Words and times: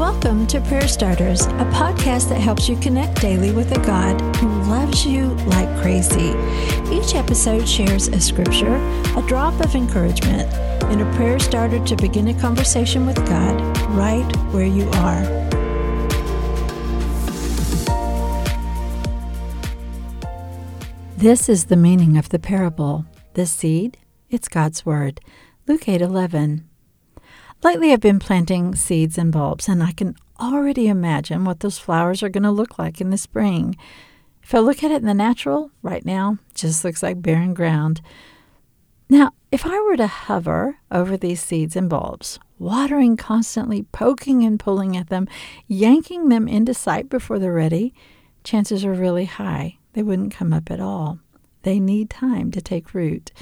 Welcome 0.00 0.46
to 0.46 0.62
Prayer 0.62 0.88
Starters, 0.88 1.42
a 1.42 1.68
podcast 1.74 2.30
that 2.30 2.40
helps 2.40 2.70
you 2.70 2.76
connect 2.76 3.20
daily 3.20 3.52
with 3.52 3.70
a 3.76 3.80
God 3.84 4.18
who 4.36 4.48
loves 4.62 5.04
you 5.04 5.26
like 5.44 5.68
crazy. 5.82 6.30
Each 6.90 7.14
episode 7.14 7.68
shares 7.68 8.08
a 8.08 8.18
scripture, 8.18 8.76
a 9.14 9.22
drop 9.28 9.60
of 9.60 9.74
encouragement, 9.74 10.50
and 10.84 11.02
a 11.02 11.16
prayer 11.16 11.38
starter 11.38 11.84
to 11.84 11.96
begin 11.96 12.28
a 12.28 12.40
conversation 12.40 13.04
with 13.04 13.16
God 13.28 13.60
right 13.90 14.24
where 14.54 14.64
you 14.64 14.88
are. 14.88 15.20
This 21.18 21.46
is 21.50 21.66
the 21.66 21.76
meaning 21.76 22.16
of 22.16 22.30
the 22.30 22.38
parable. 22.38 23.04
The 23.34 23.44
seed, 23.44 23.98
it's 24.30 24.48
God's 24.48 24.86
word. 24.86 25.20
Luke 25.66 25.86
8 25.86 26.00
11. 26.00 26.69
Lately, 27.62 27.92
I've 27.92 28.00
been 28.00 28.18
planting 28.18 28.74
seeds 28.74 29.18
and 29.18 29.30
bulbs, 29.30 29.68
and 29.68 29.82
I 29.82 29.92
can 29.92 30.16
already 30.40 30.88
imagine 30.88 31.44
what 31.44 31.60
those 31.60 31.78
flowers 31.78 32.22
are 32.22 32.30
going 32.30 32.44
to 32.44 32.50
look 32.50 32.78
like 32.78 33.00
in 33.00 33.10
the 33.10 33.18
spring. 33.18 33.76
If 34.42 34.54
I 34.54 34.60
look 34.60 34.82
at 34.82 34.90
it 34.90 35.02
in 35.02 35.06
the 35.06 35.12
natural, 35.12 35.70
right 35.82 36.04
now, 36.04 36.38
just 36.54 36.84
looks 36.84 37.02
like 37.02 37.20
barren 37.20 37.52
ground. 37.52 38.00
Now, 39.10 39.32
if 39.52 39.66
I 39.66 39.78
were 39.80 39.96
to 39.98 40.06
hover 40.06 40.78
over 40.90 41.16
these 41.16 41.42
seeds 41.42 41.76
and 41.76 41.90
bulbs, 41.90 42.38
watering 42.58 43.18
constantly, 43.18 43.82
poking 43.92 44.42
and 44.42 44.58
pulling 44.58 44.96
at 44.96 45.08
them, 45.08 45.28
yanking 45.66 46.30
them 46.30 46.48
into 46.48 46.72
sight 46.72 47.10
before 47.10 47.38
they're 47.38 47.52
ready, 47.52 47.92
chances 48.42 48.84
are 48.86 48.94
really 48.94 49.26
high 49.26 49.76
they 49.92 50.02
wouldn't 50.02 50.32
come 50.32 50.52
up 50.52 50.70
at 50.70 50.80
all. 50.80 51.18
They 51.62 51.80
need 51.80 52.10
time 52.10 52.50
to 52.52 52.60
take 52.60 52.94
root. 52.94 53.32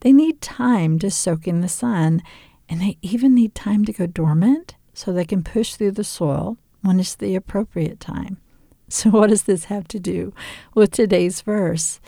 They 0.00 0.12
need 0.12 0.40
time 0.40 0.98
to 1.00 1.10
soak 1.10 1.48
in 1.48 1.62
the 1.62 1.68
sun 1.68 2.22
and 2.68 2.80
they 2.80 2.98
even 3.02 3.34
need 3.34 3.54
time 3.54 3.84
to 3.84 3.92
go 3.92 4.06
dormant 4.06 4.76
so 4.92 5.12
they 5.12 5.24
can 5.24 5.42
push 5.42 5.74
through 5.74 5.92
the 5.92 6.04
soil 6.04 6.56
when 6.82 7.00
it's 7.00 7.14
the 7.14 7.34
appropriate 7.34 8.00
time. 8.00 8.38
So, 8.88 9.10
what 9.10 9.30
does 9.30 9.42
this 9.42 9.64
have 9.64 9.88
to 9.88 9.98
do 9.98 10.32
with 10.72 10.92
today's 10.92 11.40
verse? 11.40 12.00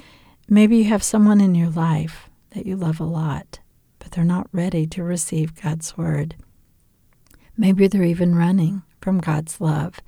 Maybe 0.48 0.77
you 0.77 0.84
have 0.84 1.02
someone 1.02 1.41
in 1.41 1.56
your 1.56 1.70
life 1.70 2.30
that 2.50 2.66
you 2.66 2.77
love 2.77 3.00
a 3.00 3.05
lot, 3.05 3.58
but 3.98 4.12
they're 4.12 4.22
not 4.22 4.47
ready 4.52 4.86
to 4.86 5.02
receive 5.02 5.60
God's 5.60 5.97
word. 5.98 6.36
Maybe 7.56 7.88
they're 7.88 8.04
even 8.04 8.36
running 8.36 8.82
from 9.00 9.19
God's 9.19 9.60
love. 9.60 9.98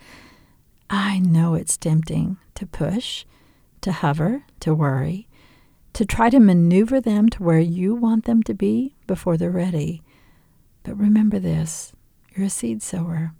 I 0.88 1.18
know 1.18 1.54
it's 1.54 1.76
tempting 1.76 2.36
to 2.54 2.66
push, 2.66 3.24
to 3.80 3.90
hover, 3.90 4.44
to 4.60 4.72
worry, 4.72 5.28
to 5.94 6.04
try 6.04 6.30
to 6.30 6.38
maneuver 6.38 7.00
them 7.00 7.28
to 7.30 7.42
where 7.42 7.58
you 7.58 7.96
want 7.96 8.26
them 8.26 8.44
to 8.44 8.54
be 8.54 8.94
before 9.06 9.36
they're 9.36 9.50
ready. 9.50 10.02
But 10.82 10.96
remember 10.96 11.38
this 11.38 11.92
you're 12.34 12.46
a 12.46 12.50
seed 12.50 12.82
sower. 12.82 13.34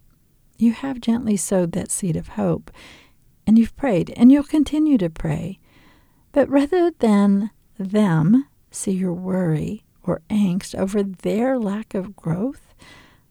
You 0.58 0.72
have 0.72 1.00
gently 1.00 1.36
sowed 1.36 1.72
that 1.72 1.90
seed 1.90 2.16
of 2.16 2.28
hope, 2.28 2.70
and 3.46 3.58
you've 3.58 3.76
prayed, 3.76 4.12
and 4.16 4.30
you'll 4.30 4.42
continue 4.44 4.98
to 4.98 5.08
pray. 5.08 5.58
But 6.32 6.48
rather 6.48 6.90
than 6.90 7.50
them 7.78 8.46
see 8.70 8.92
your 8.92 9.14
worry 9.14 9.84
or 10.02 10.20
angst 10.28 10.78
over 10.78 11.02
their 11.02 11.58
lack 11.58 11.94
of 11.94 12.14
growth, 12.14 12.74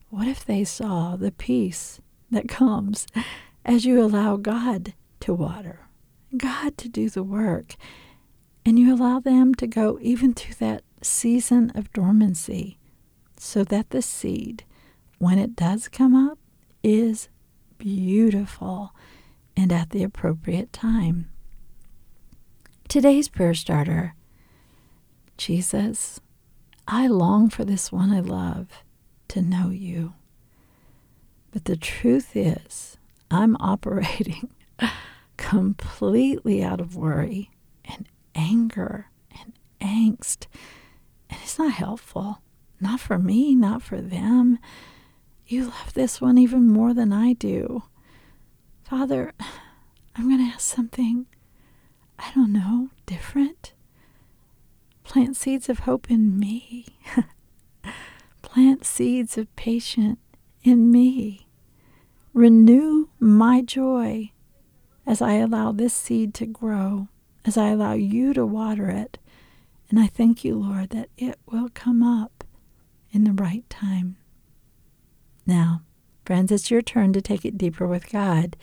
what 0.09 0.27
if 0.27 0.43
they 0.43 0.63
saw 0.63 1.15
the 1.15 1.31
peace 1.31 2.01
that 2.31 2.47
comes 2.47 3.05
as 3.63 3.85
you 3.85 4.03
allow 4.03 4.37
God 4.37 4.93
to 5.19 5.33
water, 5.33 5.87
God 6.35 6.77
to 6.79 6.89
do 6.89 7.09
the 7.09 7.23
work, 7.23 7.75
and 8.65 8.79
you 8.79 8.93
allow 8.93 9.19
them 9.19 9.53
to 9.55 9.67
go 9.67 9.99
even 10.01 10.33
through 10.33 10.55
that 10.55 10.83
season 11.03 11.71
of 11.75 11.93
dormancy? 11.93 12.78
So 13.39 13.63
that 13.63 13.91
the 13.91 14.01
seed, 14.01 14.65
when 15.17 15.39
it 15.39 15.55
does 15.55 15.87
come 15.87 16.13
up, 16.13 16.37
is 16.83 17.29
beautiful 17.77 18.93
and 19.55 19.71
at 19.71 19.91
the 19.91 20.03
appropriate 20.03 20.73
time. 20.73 21.29
Today's 22.89 23.29
prayer 23.29 23.53
starter 23.53 24.13
Jesus, 25.37 26.19
I 26.85 27.07
long 27.07 27.49
for 27.49 27.63
this 27.63 27.93
one 27.93 28.11
I 28.11 28.19
love 28.19 28.83
to 29.29 29.41
know 29.41 29.69
you. 29.69 30.15
But 31.51 31.63
the 31.63 31.77
truth 31.77 32.35
is, 32.35 32.97
I'm 33.31 33.55
operating 33.61 34.51
completely 35.37 36.61
out 36.61 36.81
of 36.81 36.97
worry 36.97 37.51
and 37.85 38.09
anger 38.35 39.07
and 39.31 39.53
angst, 39.79 40.47
and 41.29 41.39
it's 41.41 41.57
not 41.57 41.71
helpful. 41.71 42.41
Not 42.79 42.99
for 42.99 43.17
me, 43.17 43.55
not 43.55 43.81
for 43.81 44.01
them. 44.01 44.59
You 45.45 45.65
love 45.65 45.93
this 45.93 46.21
one 46.21 46.37
even 46.37 46.67
more 46.67 46.93
than 46.93 47.11
I 47.11 47.33
do. 47.33 47.83
Father, 48.83 49.33
I'm 50.15 50.29
going 50.29 50.37
to 50.37 50.53
ask 50.53 50.61
something, 50.75 51.25
I 52.17 52.31
don't 52.33 52.53
know, 52.53 52.89
different. 53.05 53.73
Plant 55.03 55.35
seeds 55.35 55.69
of 55.69 55.79
hope 55.79 56.09
in 56.09 56.39
me. 56.39 56.85
Plant 58.41 58.85
seeds 58.85 59.37
of 59.37 59.53
patience 59.55 60.19
in 60.63 60.91
me. 60.91 61.47
Renew 62.33 63.09
my 63.19 63.61
joy 63.61 64.31
as 65.05 65.21
I 65.21 65.33
allow 65.33 65.71
this 65.71 65.93
seed 65.93 66.33
to 66.35 66.45
grow, 66.45 67.07
as 67.43 67.57
I 67.57 67.69
allow 67.69 67.93
you 67.93 68.33
to 68.33 68.45
water 68.45 68.89
it. 68.89 69.17
And 69.89 69.99
I 69.99 70.07
thank 70.07 70.43
you, 70.43 70.55
Lord, 70.55 70.91
that 70.91 71.09
it 71.17 71.39
will 71.47 71.69
come 71.73 72.03
up 72.03 72.43
in 73.11 73.23
the 73.23 73.33
right 73.33 73.67
time. 73.69 74.17
Now, 75.45 75.81
friends, 76.25 76.51
it's 76.51 76.69
your 76.69 76.81
turn 76.81 77.13
to 77.13 77.21
take 77.21 77.45
it 77.45 77.57
deeper 77.57 77.87
with 77.87 78.11
God. 78.11 78.55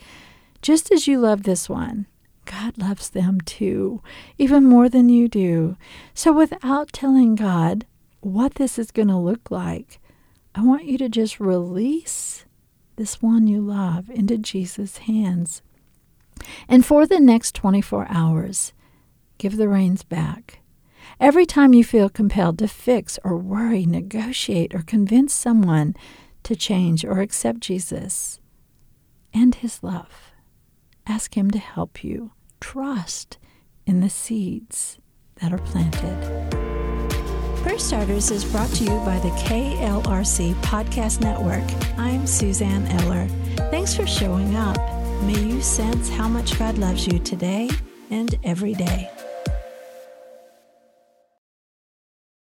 Just 0.63 0.93
as 0.93 1.07
you 1.07 1.19
love 1.19 1.43
this 1.43 1.69
one, 1.69 2.07
God 2.45 2.79
loves 2.79 3.11
them 3.11 3.41
too, 3.41 4.03
even 4.39 4.65
more 4.65 4.89
than 4.89 5.09
you 5.09 5.29
do. 5.29 5.77
So, 6.15 6.33
without 6.33 6.93
telling 6.93 7.35
God 7.35 7.87
what 8.21 8.55
this 8.55 8.79
is 8.79 8.91
going 8.91 9.09
to 9.09 9.17
look 9.17 9.51
like, 9.51 10.01
I 10.55 10.63
want 10.63 10.85
you 10.85 10.97
to 10.99 11.09
just 11.09 11.41
release 11.41 12.45
this 12.97 13.21
one 13.21 13.47
you 13.47 13.61
love 13.61 14.09
into 14.11 14.39
Jesus' 14.39 14.99
hands. 14.99 15.61
And 16.69 16.85
for 16.85 17.07
the 17.07 17.21
next 17.21 17.55
24 17.55 18.07
hours, 18.09 18.73
give 19.39 19.57
the 19.57 19.69
reins 19.69 20.03
back. 20.03 20.61
Every 21.19 21.47
time 21.47 21.73
you 21.73 21.83
feel 21.83 22.11
compelled 22.11 22.59
to 22.59 22.69
fix 22.69 23.19
or 23.25 23.39
worry, 23.39 23.87
negotiate, 23.87 24.75
or 24.75 24.83
convince 24.83 25.33
someone 25.33 25.95
to 26.43 26.55
change 26.55 27.07
or 27.07 27.21
accept 27.21 27.61
Jesus 27.61 28.39
and 29.33 29.55
his 29.55 29.83
love, 29.83 30.33
ask 31.07 31.35
him 31.35 31.51
to 31.53 31.59
help 31.59 32.05
you 32.05 32.33
trust 32.61 33.39
in 33.87 34.01
the 34.01 34.11
seeds 34.11 34.99
that 35.37 35.55
are 35.55 35.59
planted. 35.59 36.51
Prayer 37.63 37.79
Starters 37.79 38.31
is 38.31 38.45
brought 38.45 38.71
to 38.75 38.85
you 38.85 38.99
by 39.01 39.19
the 39.21 39.31
KLRC 39.31 40.55
Podcast 40.57 41.23
Network. 41.23 41.65
I'm 41.99 42.27
Suzanne 42.27 42.87
Eller. 42.89 43.27
Thanks 43.71 43.97
for 43.97 44.07
showing 44.07 44.55
up. 44.55 44.77
May 45.23 45.41
you 45.41 45.63
sense 45.63 46.11
how 46.11 46.29
much 46.29 46.59
God 46.59 46.77
loves 46.77 47.07
you 47.07 47.19
today 47.19 47.71
and 48.11 48.39
every 48.45 48.75
day. 48.75 49.11